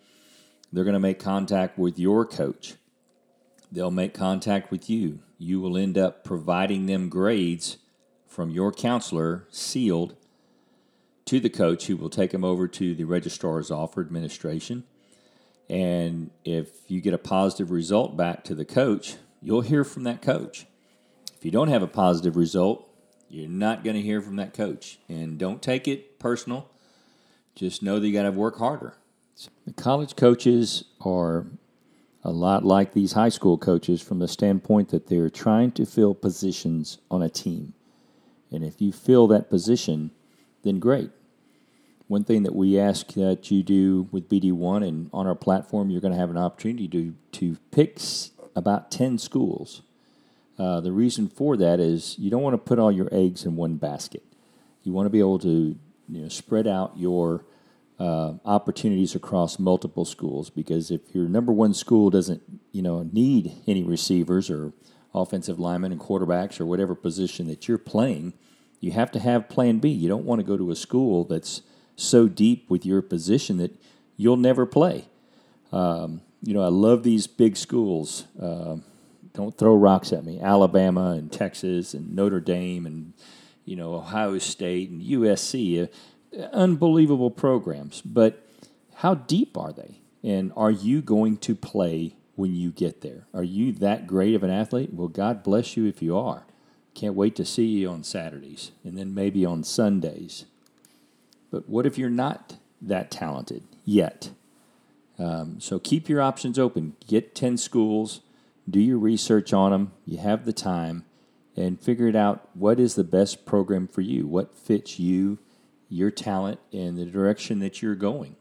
They're 0.72 0.84
going 0.84 0.94
to 0.94 1.00
make 1.00 1.18
contact 1.18 1.78
with 1.78 1.98
your 1.98 2.24
coach. 2.24 2.74
They'll 3.70 3.90
make 3.90 4.14
contact 4.14 4.70
with 4.70 4.88
you. 4.88 5.20
You 5.38 5.60
will 5.60 5.76
end 5.76 5.98
up 5.98 6.24
providing 6.24 6.86
them 6.86 7.08
grades 7.08 7.78
from 8.26 8.50
your 8.50 8.72
counselor, 8.72 9.46
sealed 9.50 10.16
to 11.26 11.40
the 11.40 11.50
coach 11.50 11.86
who 11.86 11.96
will 11.96 12.10
take 12.10 12.30
them 12.30 12.44
over 12.44 12.66
to 12.68 12.94
the 12.94 13.04
registrar's 13.04 13.70
office 13.70 14.04
administration. 14.04 14.84
And 15.68 16.30
if 16.44 16.68
you 16.88 17.00
get 17.00 17.14
a 17.14 17.18
positive 17.18 17.70
result 17.70 18.16
back 18.16 18.44
to 18.44 18.54
the 18.54 18.64
coach, 18.64 19.16
you'll 19.40 19.62
hear 19.62 19.84
from 19.84 20.04
that 20.04 20.20
coach. 20.20 20.66
If 21.36 21.44
you 21.44 21.50
don't 21.50 21.68
have 21.68 21.82
a 21.82 21.86
positive 21.86 22.36
result, 22.36 22.88
you're 23.28 23.48
not 23.48 23.82
going 23.82 23.96
to 23.96 24.02
hear 24.02 24.20
from 24.20 24.36
that 24.36 24.54
coach. 24.54 24.98
And 25.08 25.38
don't 25.38 25.62
take 25.62 25.88
it 25.88 26.18
personal. 26.18 26.70
Just 27.54 27.82
know 27.82 27.98
that 27.98 28.06
you 28.06 28.12
got 28.12 28.22
to 28.24 28.32
work 28.32 28.58
harder. 28.58 28.94
The 29.66 29.72
college 29.72 30.16
coaches 30.16 30.84
are 31.00 31.46
a 32.22 32.30
lot 32.30 32.64
like 32.64 32.92
these 32.92 33.12
high 33.12 33.28
school 33.28 33.58
coaches 33.58 34.00
from 34.00 34.18
the 34.18 34.28
standpoint 34.28 34.88
that 34.90 35.08
they're 35.08 35.30
trying 35.30 35.72
to 35.72 35.84
fill 35.84 36.14
positions 36.14 36.98
on 37.10 37.22
a 37.22 37.28
team. 37.28 37.74
And 38.50 38.64
if 38.64 38.80
you 38.80 38.92
fill 38.92 39.26
that 39.28 39.50
position, 39.50 40.10
then 40.62 40.78
great. 40.78 41.10
One 42.06 42.24
thing 42.24 42.42
that 42.42 42.54
we 42.54 42.78
ask 42.78 43.12
that 43.14 43.50
you 43.50 43.62
do 43.62 44.08
with 44.12 44.28
BD1 44.28 44.86
and 44.86 45.10
on 45.12 45.26
our 45.26 45.34
platform, 45.34 45.90
you're 45.90 46.02
going 46.02 46.12
to 46.12 46.18
have 46.18 46.30
an 46.30 46.36
opportunity 46.36 46.86
to, 46.88 47.14
to 47.32 47.56
pick 47.70 47.98
about 48.54 48.90
10 48.90 49.18
schools. 49.18 49.82
Uh, 50.58 50.80
the 50.80 50.92
reason 50.92 51.28
for 51.28 51.56
that 51.56 51.80
is 51.80 52.16
you 52.18 52.30
don't 52.30 52.42
want 52.42 52.54
to 52.54 52.58
put 52.58 52.78
all 52.78 52.92
your 52.92 53.08
eggs 53.10 53.44
in 53.44 53.56
one 53.56 53.76
basket. 53.76 54.22
You 54.82 54.92
want 54.92 55.06
to 55.06 55.10
be 55.10 55.18
able 55.18 55.38
to 55.40 55.76
you 56.08 56.20
know, 56.20 56.28
spread 56.28 56.66
out 56.66 56.92
your 56.96 57.44
uh, 57.98 58.34
opportunities 58.44 59.14
across 59.14 59.58
multiple 59.58 60.04
schools 60.04 60.50
because 60.50 60.90
if 60.90 61.14
your 61.14 61.28
number 61.28 61.52
one 61.52 61.72
school 61.72 62.10
doesn't 62.10 62.42
you 62.72 62.82
know 62.82 63.08
need 63.12 63.52
any 63.68 63.84
receivers 63.84 64.50
or 64.50 64.72
offensive 65.14 65.60
linemen 65.60 65.92
and 65.92 66.00
quarterbacks 66.00 66.60
or 66.60 66.66
whatever 66.66 66.94
position 66.94 67.46
that 67.46 67.68
you're 67.68 67.78
playing, 67.78 68.32
you 68.80 68.90
have 68.90 69.12
to 69.12 69.20
have 69.20 69.48
plan 69.48 69.78
B. 69.78 69.88
You 69.88 70.08
don't 70.08 70.24
want 70.24 70.40
to 70.40 70.46
go 70.46 70.56
to 70.56 70.70
a 70.72 70.76
school 70.76 71.24
that's 71.24 71.62
so 71.96 72.28
deep 72.28 72.68
with 72.68 72.84
your 72.84 73.02
position 73.02 73.56
that 73.58 73.74
you'll 74.16 74.36
never 74.36 74.66
play. 74.66 75.06
Um, 75.72 76.22
you 76.42 76.54
know, 76.54 76.62
I 76.62 76.68
love 76.68 77.02
these 77.02 77.26
big 77.26 77.56
schools. 77.56 78.24
Uh, 78.40 78.76
don't 79.32 79.56
throw 79.56 79.74
rocks 79.74 80.12
at 80.12 80.24
me. 80.24 80.40
Alabama 80.40 81.10
and 81.10 81.32
Texas 81.32 81.94
and 81.94 82.14
Notre 82.14 82.40
Dame 82.40 82.86
and, 82.86 83.12
you 83.64 83.76
know, 83.76 83.94
Ohio 83.94 84.38
State 84.38 84.90
and 84.90 85.02
USC. 85.02 85.84
Uh, 85.84 86.42
unbelievable 86.52 87.30
programs. 87.30 88.00
But 88.02 88.46
how 88.96 89.14
deep 89.14 89.56
are 89.56 89.72
they? 89.72 90.00
And 90.22 90.52
are 90.56 90.70
you 90.70 91.02
going 91.02 91.36
to 91.38 91.54
play 91.54 92.16
when 92.36 92.54
you 92.54 92.70
get 92.70 93.00
there? 93.02 93.26
Are 93.34 93.44
you 93.44 93.72
that 93.72 94.06
great 94.06 94.34
of 94.34 94.42
an 94.42 94.50
athlete? 94.50 94.90
Well, 94.92 95.08
God 95.08 95.42
bless 95.42 95.76
you 95.76 95.86
if 95.86 96.02
you 96.02 96.16
are. 96.16 96.44
Can't 96.94 97.14
wait 97.14 97.34
to 97.36 97.44
see 97.44 97.66
you 97.66 97.90
on 97.90 98.04
Saturdays 98.04 98.70
and 98.84 98.96
then 98.96 99.14
maybe 99.14 99.44
on 99.44 99.64
Sundays. 99.64 100.46
But 101.54 101.68
what 101.68 101.86
if 101.86 101.96
you're 101.96 102.10
not 102.10 102.56
that 102.82 103.12
talented 103.12 103.62
yet? 103.84 104.30
Um, 105.20 105.60
so 105.60 105.78
keep 105.78 106.08
your 106.08 106.20
options 106.20 106.58
open. 106.58 106.96
Get 107.06 107.32
10 107.36 107.58
schools, 107.58 108.22
do 108.68 108.80
your 108.80 108.98
research 108.98 109.52
on 109.52 109.70
them. 109.70 109.92
You 110.04 110.18
have 110.18 110.46
the 110.46 110.52
time, 110.52 111.04
and 111.56 111.80
figure 111.80 112.08
it 112.08 112.16
out 112.16 112.48
what 112.54 112.80
is 112.80 112.96
the 112.96 113.04
best 113.04 113.46
program 113.46 113.86
for 113.86 114.00
you, 114.00 114.26
what 114.26 114.56
fits 114.56 114.98
you, 114.98 115.38
your 115.88 116.10
talent, 116.10 116.58
and 116.72 116.98
the 116.98 117.04
direction 117.04 117.60
that 117.60 117.80
you're 117.80 117.94
going. 117.94 118.34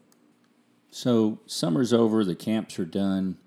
So 0.90 1.38
summer's 1.46 1.94
over, 1.94 2.26
the 2.26 2.34
camps 2.34 2.80
are 2.80 2.86
done. 2.86 3.38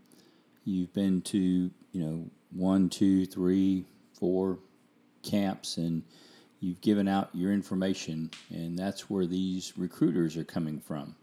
You've 0.64 0.94
been 0.94 1.22
to, 1.22 1.38
you 1.38 1.72
know, 2.04 2.30
one, 2.52 2.88
two, 2.88 3.26
three, 3.26 3.84
four 4.14 4.60
camps, 5.24 5.76
and 5.76 6.04
you've 6.60 6.80
given 6.80 7.08
out 7.08 7.30
your 7.32 7.52
information, 7.52 8.30
and 8.50 8.78
that's 8.78 9.10
where 9.10 9.26
these 9.26 9.72
recruiters 9.76 10.36
are 10.36 10.44
coming 10.44 10.80
from. 10.80 11.14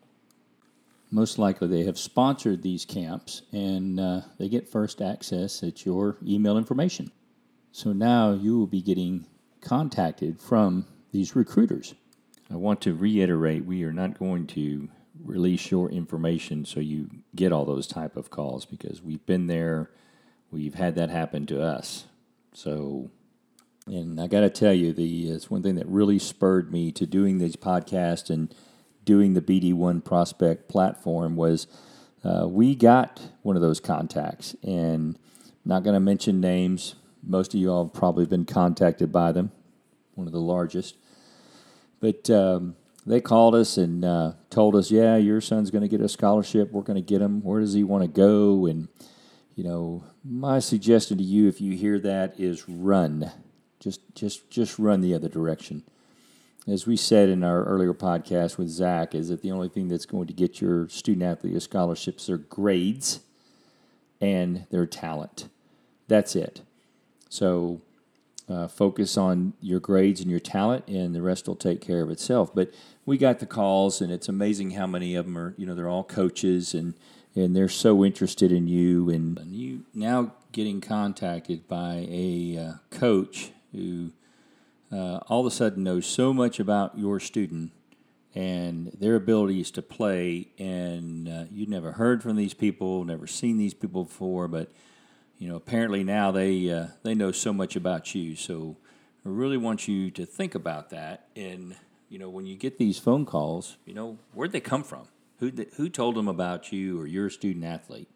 Most 1.11 1.37
likely, 1.37 1.67
they 1.67 1.83
have 1.83 1.97
sponsored 1.97 2.61
these 2.61 2.85
camps, 2.85 3.43
and 3.51 3.99
uh, 3.99 4.21
they 4.39 4.49
get 4.49 4.67
first 4.67 5.01
access 5.01 5.61
at 5.63 5.85
your 5.85 6.17
email 6.25 6.57
information. 6.57 7.11
So 7.71 7.93
now 7.93 8.33
you 8.33 8.57
will 8.57 8.67
be 8.67 8.81
getting 8.81 9.25
contacted 9.61 10.39
from 10.39 10.85
these 11.11 11.35
recruiters. 11.35 11.93
I 12.51 12.55
want 12.55 12.81
to 12.81 12.93
reiterate 12.93 13.65
we 13.65 13.83
are 13.83 13.93
not 13.93 14.19
going 14.19 14.47
to 14.47 14.89
release 15.23 15.71
your 15.71 15.89
information 15.89 16.65
so 16.65 16.79
you 16.79 17.09
get 17.35 17.51
all 17.51 17.65
those 17.65 17.87
type 17.87 18.17
of 18.17 18.29
calls 18.29 18.65
because 18.65 19.01
we've 19.01 19.25
been 19.25 19.47
there 19.47 19.91
we've 20.51 20.73
had 20.73 20.95
that 20.95 21.09
happen 21.09 21.45
to 21.45 21.61
us 21.61 22.05
so 22.53 23.09
and 23.87 24.19
i 24.19 24.27
got 24.27 24.41
to 24.41 24.49
tell 24.49 24.73
you 24.73 24.93
the 24.93 25.29
it's 25.29 25.49
one 25.49 25.61
thing 25.63 25.75
that 25.75 25.87
really 25.87 26.19
spurred 26.19 26.71
me 26.71 26.91
to 26.91 27.05
doing 27.05 27.37
these 27.37 27.55
podcasts 27.55 28.29
and 28.29 28.53
doing 29.05 29.33
the 29.33 29.41
bd1 29.41 30.03
prospect 30.03 30.69
platform 30.69 31.35
was 31.35 31.67
uh, 32.23 32.47
we 32.47 32.73
got 32.73 33.21
one 33.41 33.55
of 33.55 33.61
those 33.61 33.79
contacts 33.81 34.55
and 34.63 35.19
not 35.65 35.83
going 35.83 35.93
to 35.93 35.99
mention 35.99 36.39
names 36.39 36.95
most 37.21 37.53
of 37.53 37.59
you 37.59 37.69
all 37.71 37.85
have 37.85 37.93
probably 37.93 38.25
been 38.25 38.45
contacted 38.45 39.11
by 39.11 39.31
them 39.31 39.51
one 40.15 40.27
of 40.27 40.33
the 40.33 40.39
largest 40.39 40.95
but 41.99 42.29
um, 42.29 42.75
they 43.05 43.21
called 43.21 43.55
us 43.55 43.77
and 43.77 44.03
uh, 44.05 44.33
told 44.49 44.75
us, 44.75 44.91
yeah, 44.91 45.17
your 45.17 45.41
son's 45.41 45.71
going 45.71 45.81
to 45.81 45.87
get 45.87 46.01
a 46.01 46.09
scholarship. 46.09 46.71
We're 46.71 46.81
going 46.81 46.95
to 46.95 47.01
get 47.01 47.21
him. 47.21 47.41
Where 47.41 47.59
does 47.59 47.73
he 47.73 47.83
want 47.83 48.03
to 48.03 48.07
go? 48.07 48.65
And, 48.65 48.87
you 49.55 49.63
know, 49.63 50.03
my 50.23 50.59
suggestion 50.59 51.17
to 51.17 51.23
you, 51.23 51.47
if 51.47 51.59
you 51.59 51.77
hear 51.77 51.99
that, 51.99 52.39
is 52.39 52.67
run. 52.67 53.31
Just 53.83 54.01
just 54.15 54.49
just 54.49 54.79
run 54.79 55.01
the 55.01 55.13
other 55.13 55.27
direction. 55.27 55.83
As 56.65 56.87
we 56.87 56.95
said 56.95 57.27
in 57.27 57.43
our 57.43 57.65
earlier 57.65 57.93
podcast 57.93 58.57
with 58.57 58.69
Zach, 58.69 59.13
is 59.13 59.27
that 59.27 59.41
the 59.41 59.51
only 59.51 59.67
thing 59.67 59.89
that's 59.89 60.05
going 60.05 60.27
to 60.27 60.33
get 60.33 60.61
your 60.61 60.87
student 60.87 61.23
athlete 61.23 61.61
scholarships 61.61 62.29
are 62.29 62.37
grades 62.37 63.19
and 64.21 64.65
their 64.71 64.85
talent. 64.85 65.49
That's 66.07 66.33
it. 66.33 66.61
So 67.27 67.81
uh, 68.47 68.69
focus 68.69 69.17
on 69.17 69.53
your 69.59 69.81
grades 69.81 70.21
and 70.21 70.31
your 70.31 70.39
talent, 70.39 70.87
and 70.87 71.13
the 71.13 71.21
rest 71.21 71.47
will 71.47 71.55
take 71.57 71.81
care 71.81 72.01
of 72.01 72.09
itself. 72.09 72.55
But 72.55 72.73
we 73.05 73.17
got 73.17 73.39
the 73.39 73.45
calls, 73.45 73.99
and 73.99 74.09
it's 74.09 74.29
amazing 74.29 74.71
how 74.71 74.87
many 74.87 75.15
of 75.15 75.25
them 75.25 75.37
are. 75.37 75.53
You 75.57 75.65
know, 75.65 75.75
they're 75.75 75.89
all 75.89 76.05
coaches, 76.05 76.73
and 76.73 76.93
and 77.35 77.53
they're 77.55 77.67
so 77.67 78.05
interested 78.05 78.51
in 78.53 78.67
you, 78.67 79.09
and, 79.09 79.37
and 79.37 79.53
you 79.53 79.83
now 79.93 80.31
getting 80.53 80.79
contacted 80.79 81.67
by 81.67 82.07
a 82.09 82.57
uh, 82.57 82.73
coach 82.89 83.51
who 83.73 84.11
uh, 84.91 85.19
all 85.27 85.41
of 85.41 85.45
a 85.45 85.51
sudden 85.51 85.83
knows 85.83 86.05
so 86.05 86.33
much 86.33 86.59
about 86.59 86.97
your 86.97 87.19
student 87.19 87.71
and 88.35 88.87
their 88.99 89.15
abilities 89.15 89.69
to 89.71 89.81
play, 89.81 90.47
and 90.57 91.29
uh, 91.29 91.43
you'd 91.51 91.69
never 91.69 91.93
heard 91.93 92.23
from 92.23 92.35
these 92.35 92.53
people, 92.53 93.03
never 93.03 93.27
seen 93.27 93.57
these 93.57 93.73
people 93.73 94.05
before, 94.05 94.47
but 94.47 94.71
you 95.37 95.49
know, 95.49 95.55
apparently 95.55 96.03
now 96.03 96.31
they 96.31 96.71
uh, 96.71 96.87
they 97.03 97.13
know 97.13 97.31
so 97.31 97.51
much 97.51 97.75
about 97.75 98.15
you. 98.15 98.35
So 98.35 98.77
I 99.25 99.29
really 99.29 99.57
want 99.57 99.87
you 99.87 100.09
to 100.11 100.25
think 100.25 100.55
about 100.55 100.89
that. 100.91 101.27
And 101.35 101.75
you 102.09 102.19
know, 102.19 102.29
when 102.29 102.45
you 102.45 102.55
get 102.55 102.77
these 102.77 102.97
phone 102.97 103.25
calls, 103.25 103.77
you 103.85 103.93
know, 103.93 104.17
where'd 104.33 104.51
they 104.51 104.61
come 104.61 104.83
from? 104.83 105.07
Who 105.39 105.51
who 105.75 105.89
told 105.89 106.15
them 106.15 106.27
about 106.27 106.71
you 106.71 106.99
or 106.99 107.05
your 107.05 107.29
student 107.29 107.65
athlete? 107.65 108.07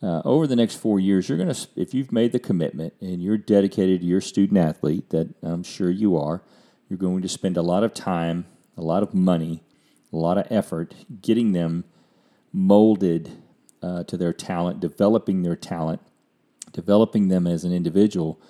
Uh, 0.00 0.22
over 0.24 0.46
the 0.46 0.54
next 0.56 0.76
four 0.76 1.00
years, 1.00 1.28
you're 1.28 1.38
going 1.38 1.52
to, 1.52 1.68
if 1.74 1.92
you've 1.92 2.12
made 2.12 2.30
the 2.32 2.38
commitment 2.38 2.94
and 3.00 3.20
you're 3.22 3.36
dedicated 3.36 4.00
to 4.00 4.06
your 4.06 4.20
student 4.20 4.58
athlete, 4.58 5.10
that 5.10 5.34
I'm 5.42 5.64
sure 5.64 5.90
you 5.90 6.16
are, 6.16 6.42
you're 6.88 6.98
going 6.98 7.22
to 7.22 7.28
spend 7.28 7.56
a 7.56 7.62
lot 7.62 7.82
of 7.82 7.94
time, 7.94 8.46
a 8.76 8.82
lot 8.82 9.02
of 9.02 9.12
money, 9.12 9.62
a 10.12 10.16
lot 10.16 10.38
of 10.38 10.46
effort 10.50 10.94
getting 11.20 11.52
them 11.52 11.84
molded 12.52 13.30
uh, 13.82 14.04
to 14.04 14.16
their 14.16 14.32
talent, 14.32 14.80
developing 14.80 15.42
their 15.42 15.56
talent, 15.56 16.00
developing 16.72 17.28
them 17.28 17.46
as 17.46 17.64
an 17.64 17.72
individual. 17.72 18.40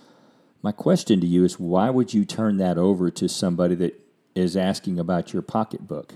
My 0.62 0.73
question 0.73 1.21
to 1.21 1.26
you 1.26 1.45
is 1.45 1.59
why 1.59 1.88
would 1.88 2.12
you 2.12 2.25
turn 2.25 2.59
that 2.59 2.78
over 2.78 3.11
to 3.11 3.28
somebody 3.28 3.75
that 3.76 4.00
is 4.35 4.57
asking 4.57 4.99
about 4.99 5.33
your 5.33 5.43
pocketbook? 5.43 6.14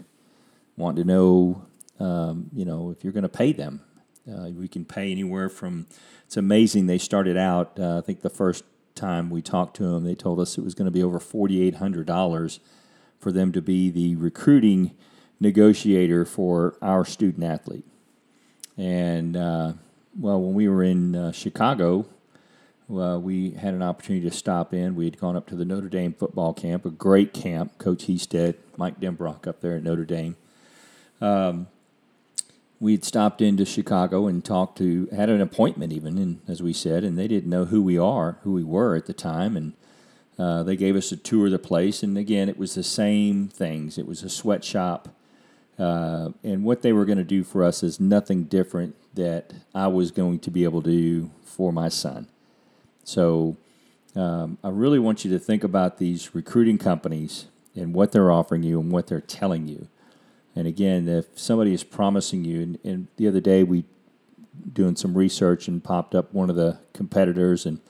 Want 0.77 0.97
to 0.97 1.05
know, 1.05 1.62
um, 1.99 2.51
you 2.53 2.65
know, 2.65 2.91
if 2.91 3.03
you're 3.03 3.12
going 3.12 3.23
to 3.23 3.29
pay 3.29 3.53
them. 3.53 3.83
Uh, 4.31 4.50
we 4.50 4.69
can 4.69 4.85
pay 4.85 5.11
anywhere 5.11 5.49
from, 5.49 5.87
it's 6.26 6.37
amazing. 6.37 6.87
They 6.87 6.99
started 6.99 7.37
out, 7.37 7.79
uh, 7.79 7.99
I 7.99 8.00
think 8.02 8.21
the 8.21 8.31
first 8.31 8.64
time 8.95 9.31
we 9.31 9.43
talked 9.43 9.76
to 9.76 9.85
them, 9.85 10.05
they 10.05 10.14
told 10.14 10.38
us 10.38 10.57
it 10.57 10.64
was 10.64 10.75
going 10.75 10.87
to 10.87 10.93
be 10.93 11.02
over 11.02 11.19
$4,800 11.19 12.61
for 13.19 13.33
them 13.33 13.52
to 13.52 13.61
be 13.61 13.91
the 13.91 14.17
recruiting 14.17 14.93
negotiator 15.41 16.25
for 16.25 16.76
our 16.81 17.05
student 17.05 17.45
athlete. 17.45 17.85
And 18.76 19.37
uh, 19.37 19.73
well, 20.19 20.41
when 20.41 20.55
we 20.55 20.69
were 20.69 20.83
in 20.83 21.17
uh, 21.17 21.33
Chicago, 21.33 22.07
we 22.88 23.50
had 23.52 23.75
an 23.75 23.83
opportunity 23.83 24.29
to 24.29 24.35
stop 24.35 24.73
in. 24.75 24.95
We 24.95 25.07
had 25.07 25.19
gone 25.19 25.37
up 25.37 25.49
to 25.49 25.57
the 25.57 25.64
Notre 25.64 25.88
Dame 25.88 26.12
football 26.12 26.52
camp, 26.52 26.85
a 26.85 26.91
great 26.91 27.33
camp. 27.33 27.79
Coach 27.79 28.07
Hiestand, 28.07 28.55
Mike 28.76 29.00
Denbrock 29.00 29.47
up 29.47 29.61
there 29.61 29.76
at 29.76 29.83
Notre 29.83 30.05
Dame. 30.05 30.37
Um, 31.21 31.69
we 32.83 32.91
had 32.91 33.05
stopped 33.05 33.41
into 33.41 33.65
Chicago 33.65 34.27
and 34.27 34.45
talked 34.45 34.77
to, 34.79 35.09
had 35.15 35.31
an 35.31 35.41
appointment 35.41 35.93
even, 35.93 36.19
and 36.19 36.41
as 36.49 36.61
we 36.61 36.73
said, 36.73 37.05
and 37.05 37.17
they 37.17 37.29
didn't 37.29 37.49
know 37.49 37.67
who 37.67 37.81
we 37.81 37.97
are, 37.97 38.39
who 38.43 38.53
we 38.53 38.65
were 38.65 38.97
at 38.97 39.07
the 39.07 39.12
time, 39.12 39.57
and 39.57 39.75
uh, 40.37 40.65
they 40.65 40.75
gave 40.75 40.97
us 40.97 41.12
a 41.12 41.17
tour 41.17 41.47
of 41.47 41.53
the 41.53 41.61
place. 41.61 42.03
And 42.03 42.19
again, 42.19 42.49
it 42.49 42.59
was 42.59 42.75
the 42.75 42.83
same 42.83 43.47
things. 43.47 43.99
It 43.99 44.07
was 44.09 44.25
a 44.25 44.29
sweatshop, 44.29 45.11
uh, 45.79 46.31
and 46.43 46.65
what 46.65 46.83
they 46.83 46.93
were 46.93 47.05
going 47.05 47.19
to 47.19 47.25
do 47.25 47.45
for 47.45 47.62
us 47.62 47.85
is 47.85 48.01
nothing 48.01 48.45
different 48.45 48.97
that 49.15 49.53
I 49.73 49.87
was 49.87 50.11
going 50.11 50.41
to 50.41 50.51
be 50.51 50.65
able 50.65 50.83
to 50.83 50.91
do 50.91 51.31
for 51.45 51.73
my 51.73 51.89
son. 51.89 52.27
So 53.05 53.59
um, 54.17 54.59
I 54.65 54.71
really 54.71 54.99
want 54.99 55.25
you 55.25 55.31
to 55.31 55.39
think 55.39 55.62
about 55.62 55.99
these 55.99 56.35
recruiting 56.35 56.79
companies 56.79 57.47
and 57.77 57.95
what 57.95 58.11
they're 58.11 58.33
offering 58.33 58.65
you 58.65 58.81
and 58.81 58.91
what 58.91 59.07
they're 59.07 59.21
telling 59.21 59.69
you. 59.69 59.87
And 60.55 60.67
again, 60.67 61.09
if 61.09 61.39
somebody 61.39 61.73
is 61.73 61.83
promising 61.85 62.45
you, 62.45 62.61
and, 62.61 62.79
and 62.85 63.09
the 63.17 63.29
other 63.29 63.41
day 63.41 63.63
we 63.63 63.85
doing 64.73 64.97
some 64.97 65.17
research 65.17 65.67
and 65.67 65.83
popped 65.83 66.15
up 66.15 66.33
one 66.33 66.51
of 66.51 66.57
the 66.57 66.79
competitors 66.93 67.65
and 67.65 67.81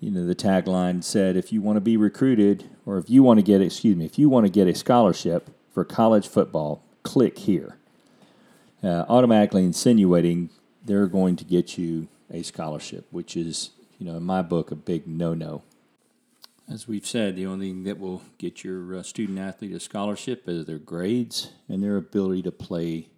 you 0.00 0.10
know 0.10 0.26
the 0.26 0.34
tagline 0.34 1.04
said 1.04 1.36
if 1.36 1.52
you 1.52 1.60
want 1.60 1.76
to 1.76 1.80
be 1.80 1.96
recruited 1.96 2.64
or 2.86 2.98
if 2.98 3.08
you 3.10 3.22
want 3.22 3.38
to 3.38 3.42
get 3.42 3.60
excuse 3.60 3.94
me 3.94 4.04
if 4.04 4.18
you 4.18 4.28
want 4.28 4.44
to 4.44 4.50
get 4.50 4.66
a 4.66 4.74
scholarship 4.74 5.50
for 5.70 5.84
college 5.84 6.26
football 6.26 6.82
click 7.02 7.38
here 7.38 7.76
uh, 8.82 9.04
automatically 9.08 9.64
insinuating 9.64 10.48
they're 10.84 11.06
going 11.06 11.36
to 11.36 11.44
get 11.44 11.78
you 11.78 12.08
a 12.30 12.42
scholarship, 12.42 13.06
which 13.10 13.36
is, 13.36 13.70
you 13.98 14.06
know, 14.06 14.16
in 14.16 14.22
my 14.22 14.42
book, 14.42 14.70
a 14.70 14.74
big 14.74 15.06
no 15.06 15.34
no. 15.34 15.62
As 16.70 16.86
we've 16.86 17.06
said, 17.06 17.36
the 17.36 17.46
only 17.46 17.68
thing 17.68 17.84
that 17.84 17.98
will 17.98 18.22
get 18.38 18.64
your 18.64 18.96
uh, 18.96 19.02
student 19.02 19.38
athlete 19.38 19.72
a 19.72 19.80
scholarship 19.80 20.48
is 20.48 20.64
their 20.64 20.78
grades 20.78 21.50
and 21.68 21.82
their 21.82 21.96
ability 21.96 22.42
to 22.42 22.52
play 22.52 23.08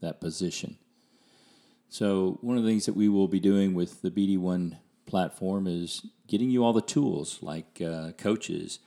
that 0.00 0.20
position. 0.20 0.76
So, 1.88 2.38
one 2.42 2.56
of 2.56 2.62
the 2.62 2.68
things 2.68 2.86
that 2.86 2.96
we 2.96 3.08
will 3.08 3.28
be 3.28 3.40
doing 3.40 3.74
with 3.74 4.02
the 4.02 4.10
BD1 4.10 4.76
platform 5.06 5.66
is 5.66 6.06
getting 6.26 6.50
you 6.50 6.64
all 6.64 6.72
the 6.72 6.82
tools 6.82 7.38
like 7.40 7.80
uh, 7.80 8.12
coaches, 8.18 8.80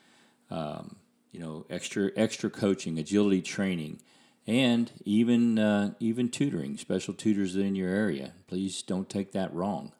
um, 0.51 0.97
you 1.31 1.39
know, 1.39 1.65
extra 1.69 2.11
extra 2.15 2.49
coaching, 2.49 2.99
agility 2.99 3.41
training, 3.41 4.01
and 4.45 4.91
even 5.03 5.57
uh, 5.57 5.93
even 5.99 6.29
tutoring, 6.29 6.77
special 6.77 7.13
tutors 7.13 7.55
in 7.55 7.75
your 7.75 7.89
area. 7.89 8.33
Please 8.47 8.81
don't 8.81 9.09
take 9.09 9.31
that 9.31 9.53
wrong. 9.53 9.93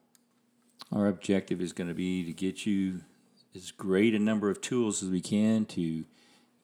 Our 0.91 1.07
objective 1.07 1.61
is 1.61 1.73
going 1.73 1.89
to 1.89 1.93
be 1.93 2.23
to 2.23 2.33
get 2.33 2.65
you 2.65 3.01
as 3.57 3.71
great 3.71 4.13
a 4.13 4.19
number 4.19 4.51
of 4.51 4.61
tools 4.61 5.01
as 5.01 5.09
we 5.09 5.19
can 5.19 5.65
to 5.65 6.05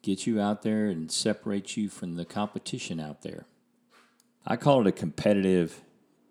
get 0.04 0.28
you 0.28 0.40
out 0.40 0.62
there 0.62 0.86
and 0.86 1.12
separate 1.12 1.76
you 1.76 1.90
from 1.90 2.16
the 2.16 2.26
competition 2.26 3.00
out 3.00 3.24
there. 3.24 3.46
I 4.46 4.58
call 4.58 4.82
it 4.82 4.88
a 4.88 4.92
competitive 4.92 5.82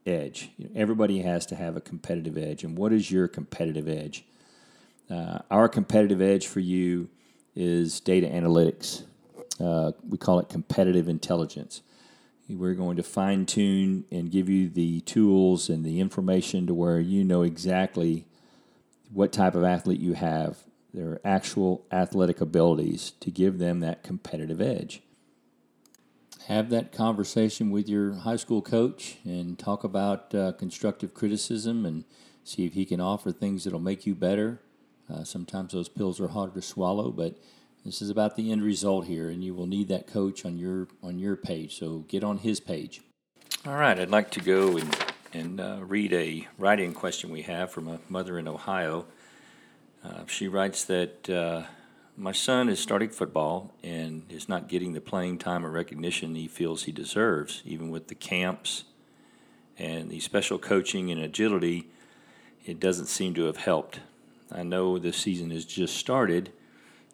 edge. 0.06 0.50
You 0.56 0.66
know, 0.66 0.70
everybody 0.76 1.22
has 1.22 1.46
to 1.46 1.56
have 1.56 1.76
a 1.76 1.80
competitive 1.80 2.38
edge. 2.38 2.62
And 2.62 2.78
what 2.78 2.92
is 2.92 3.10
your 3.10 3.26
competitive 3.26 3.88
edge? 3.88 4.24
Uh, 5.10 5.40
our 5.50 5.68
competitive 5.68 6.22
edge 6.22 6.46
for 6.46 6.60
you 6.60 7.08
is 7.56 7.98
data 7.98 8.28
analytics. 8.28 9.02
Uh, 9.60 9.92
we 10.08 10.16
call 10.16 10.38
it 10.38 10.48
competitive 10.48 11.08
intelligence. 11.08 11.82
We're 12.48 12.74
going 12.74 12.98
to 12.98 13.02
fine 13.02 13.46
tune 13.46 14.04
and 14.12 14.30
give 14.30 14.48
you 14.48 14.68
the 14.68 15.00
tools 15.00 15.68
and 15.68 15.84
the 15.84 15.98
information 15.98 16.68
to 16.68 16.74
where 16.74 17.00
you 17.00 17.24
know 17.24 17.42
exactly 17.42 18.26
what 19.12 19.32
type 19.32 19.54
of 19.54 19.64
athlete 19.64 20.00
you 20.00 20.14
have, 20.14 20.64
their 20.92 21.20
actual 21.24 21.86
athletic 21.92 22.40
abilities 22.40 23.12
to 23.20 23.30
give 23.30 23.58
them 23.58 23.80
that 23.80 24.02
competitive 24.02 24.60
edge. 24.60 25.02
Have 26.48 26.70
that 26.70 26.92
conversation 26.92 27.70
with 27.70 27.88
your 27.88 28.14
high 28.14 28.36
school 28.36 28.62
coach 28.62 29.18
and 29.24 29.58
talk 29.58 29.84
about 29.84 30.34
uh, 30.34 30.52
constructive 30.52 31.14
criticism 31.14 31.86
and 31.86 32.04
see 32.42 32.66
if 32.66 32.74
he 32.74 32.84
can 32.84 33.00
offer 33.00 33.30
things 33.30 33.64
that'll 33.64 33.78
make 33.78 34.06
you 34.06 34.14
better. 34.14 34.60
Uh, 35.12 35.24
sometimes 35.24 35.72
those 35.72 35.88
pills 35.88 36.20
are 36.20 36.28
harder 36.28 36.54
to 36.54 36.62
swallow, 36.62 37.10
but 37.10 37.36
this 37.84 38.02
is 38.02 38.10
about 38.10 38.36
the 38.36 38.50
end 38.50 38.62
result 38.62 39.06
here, 39.06 39.28
and 39.28 39.44
you 39.44 39.54
will 39.54 39.66
need 39.66 39.88
that 39.88 40.06
coach 40.06 40.44
on 40.44 40.56
your 40.56 40.88
on 41.02 41.18
your 41.18 41.36
page. 41.36 41.78
So 41.78 42.00
get 42.08 42.22
on 42.24 42.38
his 42.38 42.60
page. 42.60 43.02
All 43.66 43.76
right, 43.76 43.98
I'd 43.98 44.10
like 44.10 44.30
to 44.32 44.40
go 44.40 44.76
and 44.76 45.11
and 45.32 45.60
uh, 45.60 45.78
read 45.80 46.12
a 46.12 46.46
writing 46.58 46.92
question 46.92 47.30
we 47.30 47.42
have 47.42 47.70
from 47.70 47.88
a 47.88 47.98
mother 48.08 48.38
in 48.38 48.48
Ohio. 48.48 49.06
Uh, 50.04 50.26
she 50.26 50.48
writes 50.48 50.84
that 50.84 51.30
uh, 51.30 51.62
my 52.16 52.32
son 52.32 52.68
is 52.68 52.80
starting 52.80 53.08
football 53.08 53.72
and 53.82 54.24
is 54.28 54.48
not 54.48 54.68
getting 54.68 54.92
the 54.92 55.00
playing 55.00 55.38
time 55.38 55.64
or 55.64 55.70
recognition 55.70 56.34
he 56.34 56.48
feels 56.48 56.84
he 56.84 56.92
deserves, 56.92 57.62
even 57.64 57.90
with 57.90 58.08
the 58.08 58.14
camps 58.14 58.84
and 59.78 60.10
the 60.10 60.20
special 60.20 60.58
coaching 60.58 61.10
and 61.10 61.20
agility. 61.20 61.88
It 62.64 62.78
doesn't 62.78 63.06
seem 63.06 63.34
to 63.34 63.44
have 63.44 63.56
helped. 63.56 64.00
I 64.50 64.62
know 64.62 64.98
the 64.98 65.12
season 65.12 65.50
has 65.50 65.64
just 65.64 65.96
started 65.96 66.52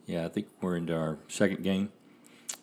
yeah, 0.09 0.25
I 0.25 0.29
think 0.29 0.49
we're 0.63 0.77
into 0.77 0.97
our 0.97 1.19
second 1.29 1.63
game. 1.63 1.93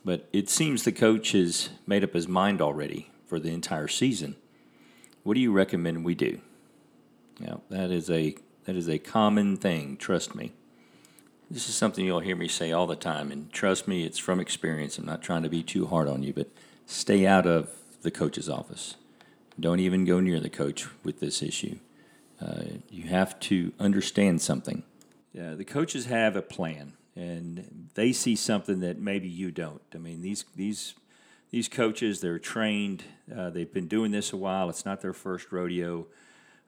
But 0.04 0.28
it 0.34 0.50
seems 0.50 0.84
the 0.84 0.92
coach 0.92 1.32
has 1.32 1.70
made 1.86 2.04
up 2.04 2.14
his 2.14 2.28
mind 2.28 2.60
already 2.60 3.12
for 3.28 3.40
the 3.40 3.54
entire 3.54 3.88
season. 3.88 4.36
What 5.26 5.34
do 5.34 5.42
you 5.42 5.52
recommend 5.52 6.06
we 6.06 6.16
do? 6.16 6.40
Yeah, 7.40 7.56
that 7.70 7.92
is 7.92 8.10
a 8.10 8.36
that 8.64 8.78
is 8.78 8.88
a 8.88 8.98
common 8.98 9.58
thing, 9.58 9.98
trust 9.98 10.36
me. 10.36 10.54
This 11.52 11.68
is 11.68 11.76
something 11.76 12.06
you'll 12.06 12.22
hear 12.22 12.38
me 12.38 12.48
say 12.48 12.72
all 12.72 12.88
the 12.88 12.96
time, 12.96 13.32
and 13.32 13.52
trust 13.52 13.88
me, 13.88 14.06
it's 14.06 14.18
from 14.18 14.40
experience. 14.40 14.98
I'm 14.98 15.06
not 15.06 15.22
trying 15.22 15.44
to 15.44 15.50
be 15.50 15.64
too 15.64 15.88
hard 15.88 16.08
on 16.08 16.24
you, 16.24 16.32
but 16.32 16.48
stay 16.86 17.28
out 17.28 17.46
of 17.46 17.70
the 18.04 18.12
coach's 18.12 18.48
office. 18.48 18.96
Don't 19.60 19.82
even 19.82 20.06
go 20.06 20.22
near 20.22 20.40
the 20.40 20.50
coach 20.50 20.88
with 21.04 21.20
this 21.20 21.44
issue. 21.44 21.80
Uh, 22.42 22.64
you 22.90 23.10
have 23.10 23.38
to 23.42 23.74
understand 23.80 24.42
something 24.42 24.84
uh, 25.40 25.56
the 25.56 25.66
coaches 25.66 26.06
have 26.06 26.36
a 26.36 26.42
plan, 26.42 26.94
and 27.16 27.90
they 27.96 28.14
see 28.14 28.36
something 28.36 28.80
that 28.80 29.00
maybe 29.00 29.28
you 29.28 29.52
don't. 29.52 29.82
I 29.94 29.98
mean, 29.98 30.22
these 30.22 30.46
these 30.56 30.94
these 31.52 31.68
coaches 31.68 32.22
they're 32.22 32.40
trained. 32.40 33.04
Uh, 33.34 33.50
they've 33.50 33.72
been 33.72 33.88
doing 33.88 34.12
this 34.12 34.34
a 34.34 34.38
while. 34.38 34.70
It's 34.70 34.86
not 34.86 35.02
their 35.02 35.14
first 35.14 35.52
rodeo. 35.52 36.08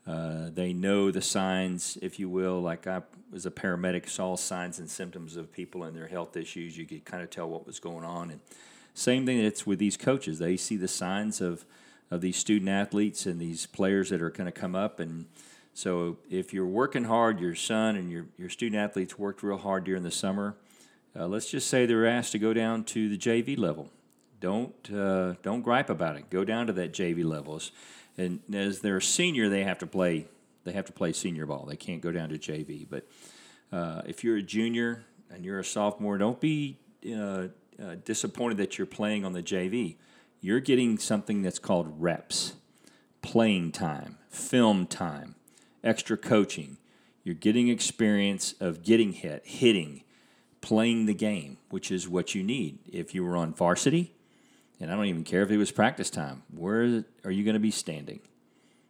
Uh, 0.05 0.49
they 0.53 0.71
know 0.71 1.11
the 1.11 1.21
signs, 1.21 1.97
if 2.01 2.17
you 2.17 2.29
will. 2.29 2.61
Like 2.61 2.87
I 2.87 3.01
was 3.31 3.45
a 3.45 3.51
paramedic, 3.51 4.07
saw 4.07 4.37
signs 4.37 4.79
and 4.79 4.89
symptoms 4.89 5.35
of 5.35 5.51
people 5.51 5.83
and 5.83 5.95
their 5.95 6.07
health 6.07 6.37
issues. 6.37 6.77
You 6.77 6.85
could 6.85 7.03
kind 7.03 7.21
of 7.21 7.29
tell 7.29 7.49
what 7.49 7.67
was 7.67 7.79
going 7.79 8.05
on. 8.05 8.31
And 8.31 8.39
same 8.93 9.25
thing 9.25 9.43
that's 9.43 9.67
with 9.67 9.79
these 9.79 9.97
coaches. 9.97 10.39
They 10.39 10.55
see 10.55 10.77
the 10.77 10.87
signs 10.87 11.41
of 11.41 11.65
of 12.09 12.21
these 12.21 12.37
student 12.37 12.69
athletes 12.69 13.25
and 13.25 13.39
these 13.39 13.65
players 13.65 14.09
that 14.09 14.21
are 14.21 14.29
going 14.29 14.45
to 14.45 14.51
come 14.51 14.75
up. 14.75 15.01
And 15.01 15.25
so 15.73 16.17
if 16.29 16.53
you're 16.53 16.65
working 16.65 17.03
hard, 17.03 17.41
your 17.41 17.53
son 17.53 17.97
and 17.97 18.09
your 18.09 18.27
your 18.37 18.49
student 18.49 18.81
athletes 18.81 19.19
worked 19.19 19.43
real 19.43 19.57
hard 19.57 19.83
during 19.83 20.03
the 20.03 20.11
summer. 20.11 20.55
Uh, 21.13 21.27
let's 21.27 21.49
just 21.49 21.67
say 21.67 21.85
they're 21.85 22.07
asked 22.07 22.31
to 22.31 22.39
go 22.39 22.53
down 22.53 22.83
to 22.85 23.09
the 23.09 23.17
JV 23.17 23.57
level. 23.57 23.91
Don't 24.39 24.91
uh, 24.91 25.33
don't 25.41 25.61
gripe 25.61 25.89
about 25.89 26.15
it. 26.15 26.29
Go 26.29 26.43
down 26.43 26.67
to 26.67 26.73
that 26.73 26.93
JV 26.93 27.25
levels 27.25 27.71
and 28.17 28.39
as 28.53 28.79
they're 28.79 28.97
a 28.97 29.01
senior, 29.01 29.47
they 29.47 29.63
have 29.63 29.79
to 29.79 29.87
play. 29.87 30.25
They 30.63 30.71
have 30.73 30.85
to 30.85 30.91
play 30.91 31.13
senior 31.13 31.45
ball. 31.45 31.65
They 31.65 31.77
can't 31.77 32.01
go 32.01 32.11
down 32.11 32.29
to 32.29 32.37
JV. 32.37 32.85
But 32.89 33.07
uh, 33.71 34.01
if 34.05 34.23
you're 34.23 34.37
a 34.37 34.41
junior 34.41 35.05
and 35.29 35.45
you're 35.45 35.59
a 35.59 35.63
sophomore, 35.63 36.17
don't 36.17 36.41
be 36.41 36.77
uh, 37.09 37.47
uh, 37.81 37.95
disappointed 38.03 38.57
that 38.57 38.77
you're 38.77 38.87
playing 38.87 39.23
on 39.23 39.33
the 39.33 39.43
JV. 39.43 39.95
You're 40.41 40.59
getting 40.59 40.97
something 40.97 41.41
that's 41.41 41.59
called 41.59 42.01
reps, 42.01 42.55
playing 43.21 43.71
time, 43.71 44.17
film 44.29 44.87
time, 44.87 45.35
extra 45.83 46.17
coaching. 46.17 46.77
You're 47.23 47.35
getting 47.35 47.69
experience 47.69 48.55
of 48.59 48.83
getting 48.83 49.13
hit, 49.13 49.43
hitting, 49.45 50.03
playing 50.59 51.05
the 51.05 51.13
game, 51.13 51.57
which 51.69 51.91
is 51.91 52.09
what 52.09 52.35
you 52.35 52.43
need. 52.43 52.79
If 52.91 53.15
you 53.15 53.23
were 53.23 53.37
on 53.37 53.53
varsity, 53.53 54.13
and 54.79 54.91
I 54.91 54.95
don't 54.95 55.05
even 55.05 55.23
care 55.23 55.41
if 55.41 55.51
it 55.51 55.57
was 55.57 55.71
practice 55.71 56.09
time. 56.09 56.43
Where 56.53 57.03
are 57.23 57.31
you 57.31 57.43
going 57.43 57.55
to 57.55 57.59
be 57.59 57.71
standing? 57.71 58.19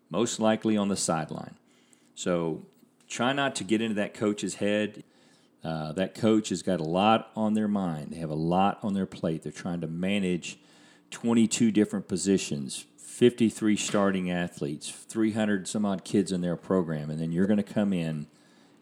Most 0.10 0.40
likely 0.40 0.78
on 0.78 0.88
the 0.88 0.98
sideline. 0.98 1.56
So 2.16 2.66
try 3.08 3.34
not 3.34 3.56
to 3.58 3.64
get 3.64 3.82
into 3.82 3.96
that 3.96 4.14
coach's 4.14 4.56
head. 4.56 5.04
Uh, 5.64 5.92
that 5.94 6.16
coach 6.16 6.50
has 6.50 6.62
got 6.62 6.80
a 6.80 6.84
lot 6.84 7.32
on 7.36 7.54
their 7.54 7.68
mind. 7.68 8.12
They 8.12 8.18
have 8.18 8.30
a 8.30 8.36
lot 8.36 8.80
on 8.84 8.94
their 8.94 9.06
plate. 9.06 9.44
They're 9.44 9.52
trying 9.52 9.82
to 9.82 9.88
manage 9.88 10.58
22 11.12 11.72
different 11.72 12.08
positions, 12.08 12.86
53 12.98 13.76
starting 13.76 14.30
athletes, 14.30 14.90
300 14.90 15.68
some 15.68 15.86
odd 15.86 16.04
kids 16.04 16.32
in 16.32 16.42
their 16.42 16.56
program, 16.56 17.10
and 17.10 17.20
then 17.20 17.32
you're 17.32 17.48
going 17.48 17.58
to 17.58 17.64
come 17.64 17.94
in 17.94 18.28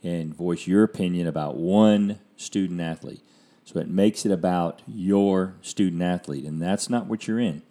and 0.03 0.35
voice 0.35 0.67
your 0.67 0.83
opinion 0.83 1.27
about 1.27 1.57
one 1.57 2.19
student 2.35 2.81
athlete. 2.81 3.21
So 3.65 3.79
it 3.79 3.89
makes 3.89 4.25
it 4.25 4.31
about 4.31 4.83
your 4.87 5.55
student 5.61 6.01
athlete, 6.03 6.45
and 6.45 6.61
that's 6.61 6.89
not 6.89 7.07
what 7.07 7.27
you're 7.27 7.39
in. 7.39 7.63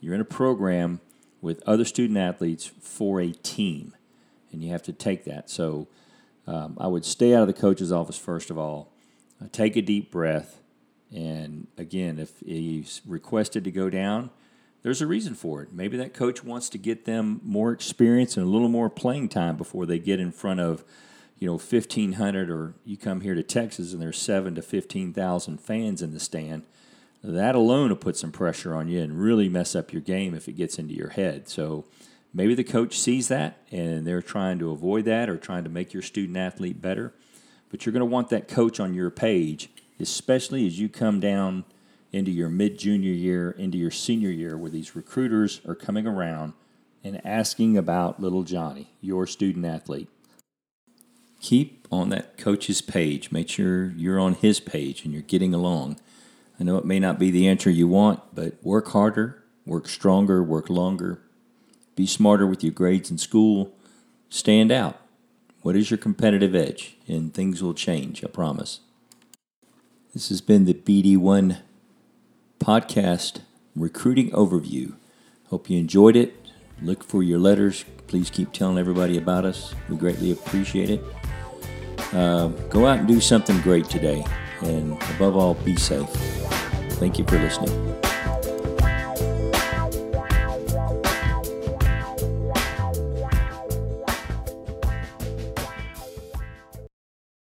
You're 0.00 0.14
in 0.14 0.20
a 0.20 0.24
program 0.24 1.00
with 1.40 1.62
other 1.66 1.84
student 1.84 2.18
athletes 2.18 2.70
for 2.80 3.20
a 3.20 3.30
team, 3.30 3.94
and 4.50 4.62
you 4.62 4.70
have 4.72 4.82
to 4.82 4.92
take 4.92 5.24
that. 5.24 5.48
So 5.48 5.86
um, 6.48 6.76
I 6.80 6.88
would 6.88 7.04
stay 7.04 7.34
out 7.34 7.42
of 7.42 7.46
the 7.46 7.60
coach's 7.60 7.92
office 7.92 8.18
first 8.18 8.50
of 8.50 8.58
all. 8.58 8.90
Uh, 9.40 9.46
take 9.52 9.76
a 9.76 9.82
deep 9.82 10.10
breath, 10.10 10.60
and 11.14 11.68
again, 11.78 12.18
if 12.18 12.40
he's 12.44 13.00
requested 13.06 13.62
to 13.64 13.70
go 13.70 13.88
down, 13.88 14.30
there's 14.82 15.02
a 15.02 15.06
reason 15.06 15.34
for 15.34 15.62
it. 15.62 15.72
Maybe 15.72 15.96
that 15.96 16.14
coach 16.14 16.42
wants 16.42 16.68
to 16.70 16.78
get 16.78 17.04
them 17.04 17.40
more 17.44 17.72
experience 17.72 18.36
and 18.36 18.46
a 18.46 18.48
little 18.48 18.68
more 18.68 18.90
playing 18.90 19.28
time 19.28 19.56
before 19.56 19.86
they 19.86 19.98
get 19.98 20.18
in 20.18 20.32
front 20.32 20.60
of 20.60 20.84
you 21.38 21.46
know, 21.46 21.52
1,500 21.52 22.50
or 22.50 22.74
you 22.84 22.96
come 22.96 23.20
here 23.20 23.34
to 23.34 23.42
Texas 23.42 23.92
and 23.92 24.00
there's 24.00 24.18
seven 24.18 24.54
to 24.54 24.62
15,000 24.62 25.60
fans 25.60 26.00
in 26.00 26.12
the 26.12 26.20
stand, 26.20 26.64
that 27.22 27.54
alone 27.54 27.90
will 27.90 27.96
put 27.96 28.16
some 28.16 28.32
pressure 28.32 28.74
on 28.74 28.88
you 28.88 29.00
and 29.00 29.20
really 29.20 29.48
mess 29.48 29.74
up 29.74 29.92
your 29.92 30.02
game 30.02 30.34
if 30.34 30.48
it 30.48 30.56
gets 30.56 30.78
into 30.78 30.94
your 30.94 31.10
head. 31.10 31.48
So 31.48 31.84
maybe 32.32 32.54
the 32.54 32.64
coach 32.64 32.98
sees 32.98 33.28
that 33.28 33.58
and 33.70 34.06
they're 34.06 34.22
trying 34.22 34.58
to 34.60 34.70
avoid 34.70 35.04
that 35.06 35.28
or 35.28 35.36
trying 35.36 35.64
to 35.64 35.70
make 35.70 35.92
your 35.92 36.02
student 36.02 36.38
athlete 36.38 36.80
better. 36.80 37.12
But 37.70 37.84
you're 37.84 37.92
going 37.92 38.00
to 38.00 38.06
want 38.06 38.30
that 38.30 38.48
coach 38.48 38.80
on 38.80 38.94
your 38.94 39.10
page, 39.10 39.68
especially 40.00 40.66
as 40.66 40.78
you 40.78 40.88
come 40.88 41.20
down 41.20 41.64
into 42.12 42.30
your 42.30 42.48
mid 42.48 42.78
junior 42.78 43.12
year, 43.12 43.50
into 43.50 43.76
your 43.76 43.90
senior 43.90 44.30
year, 44.30 44.56
where 44.56 44.70
these 44.70 44.96
recruiters 44.96 45.60
are 45.66 45.74
coming 45.74 46.06
around 46.06 46.54
and 47.02 47.24
asking 47.26 47.76
about 47.76 48.20
little 48.20 48.44
Johnny, 48.44 48.92
your 49.00 49.26
student 49.26 49.66
athlete 49.66 50.08
keep 51.40 51.86
on 51.90 52.08
that 52.10 52.36
coach's 52.36 52.80
page. 52.80 53.30
Make 53.30 53.48
sure 53.48 53.92
you're 53.96 54.20
on 54.20 54.34
his 54.34 54.60
page 54.60 55.04
and 55.04 55.12
you're 55.12 55.22
getting 55.22 55.54
along. 55.54 55.98
I 56.58 56.64
know 56.64 56.78
it 56.78 56.84
may 56.84 56.98
not 56.98 57.18
be 57.18 57.30
the 57.30 57.46
answer 57.46 57.70
you 57.70 57.86
want, 57.86 58.20
but 58.34 58.62
work 58.62 58.88
harder, 58.88 59.44
work 59.64 59.88
stronger, 59.88 60.42
work 60.42 60.70
longer, 60.70 61.20
be 61.94 62.06
smarter 62.06 62.46
with 62.46 62.64
your 62.64 62.72
grades 62.72 63.10
in 63.10 63.18
school, 63.18 63.74
stand 64.28 64.72
out. 64.72 65.00
What 65.62 65.76
is 65.76 65.90
your 65.90 65.98
competitive 65.98 66.54
edge? 66.54 66.96
And 67.08 67.34
things 67.34 67.62
will 67.62 67.74
change, 67.74 68.24
I 68.24 68.28
promise. 68.28 68.80
This 70.14 70.28
has 70.28 70.40
been 70.40 70.64
the 70.64 70.74
BD1 70.74 71.58
podcast 72.58 73.40
recruiting 73.74 74.30
overview. 74.30 74.94
Hope 75.48 75.68
you 75.68 75.78
enjoyed 75.78 76.16
it. 76.16 76.34
Look 76.80 77.04
for 77.04 77.22
your 77.22 77.38
letters. 77.38 77.84
Please 78.06 78.30
keep 78.30 78.52
telling 78.52 78.78
everybody 78.78 79.18
about 79.18 79.44
us. 79.44 79.74
We 79.88 79.96
greatly 79.96 80.30
appreciate 80.30 80.90
it. 80.90 81.02
Uh, 82.12 82.48
go 82.70 82.86
out 82.86 83.00
and 83.00 83.08
do 83.08 83.20
something 83.20 83.60
great 83.60 83.86
today. 83.86 84.24
And 84.62 84.92
above 85.14 85.36
all, 85.36 85.54
be 85.54 85.76
safe. 85.76 86.08
Thank 86.98 87.18
you 87.18 87.24
for 87.24 87.38
listening. 87.38 88.05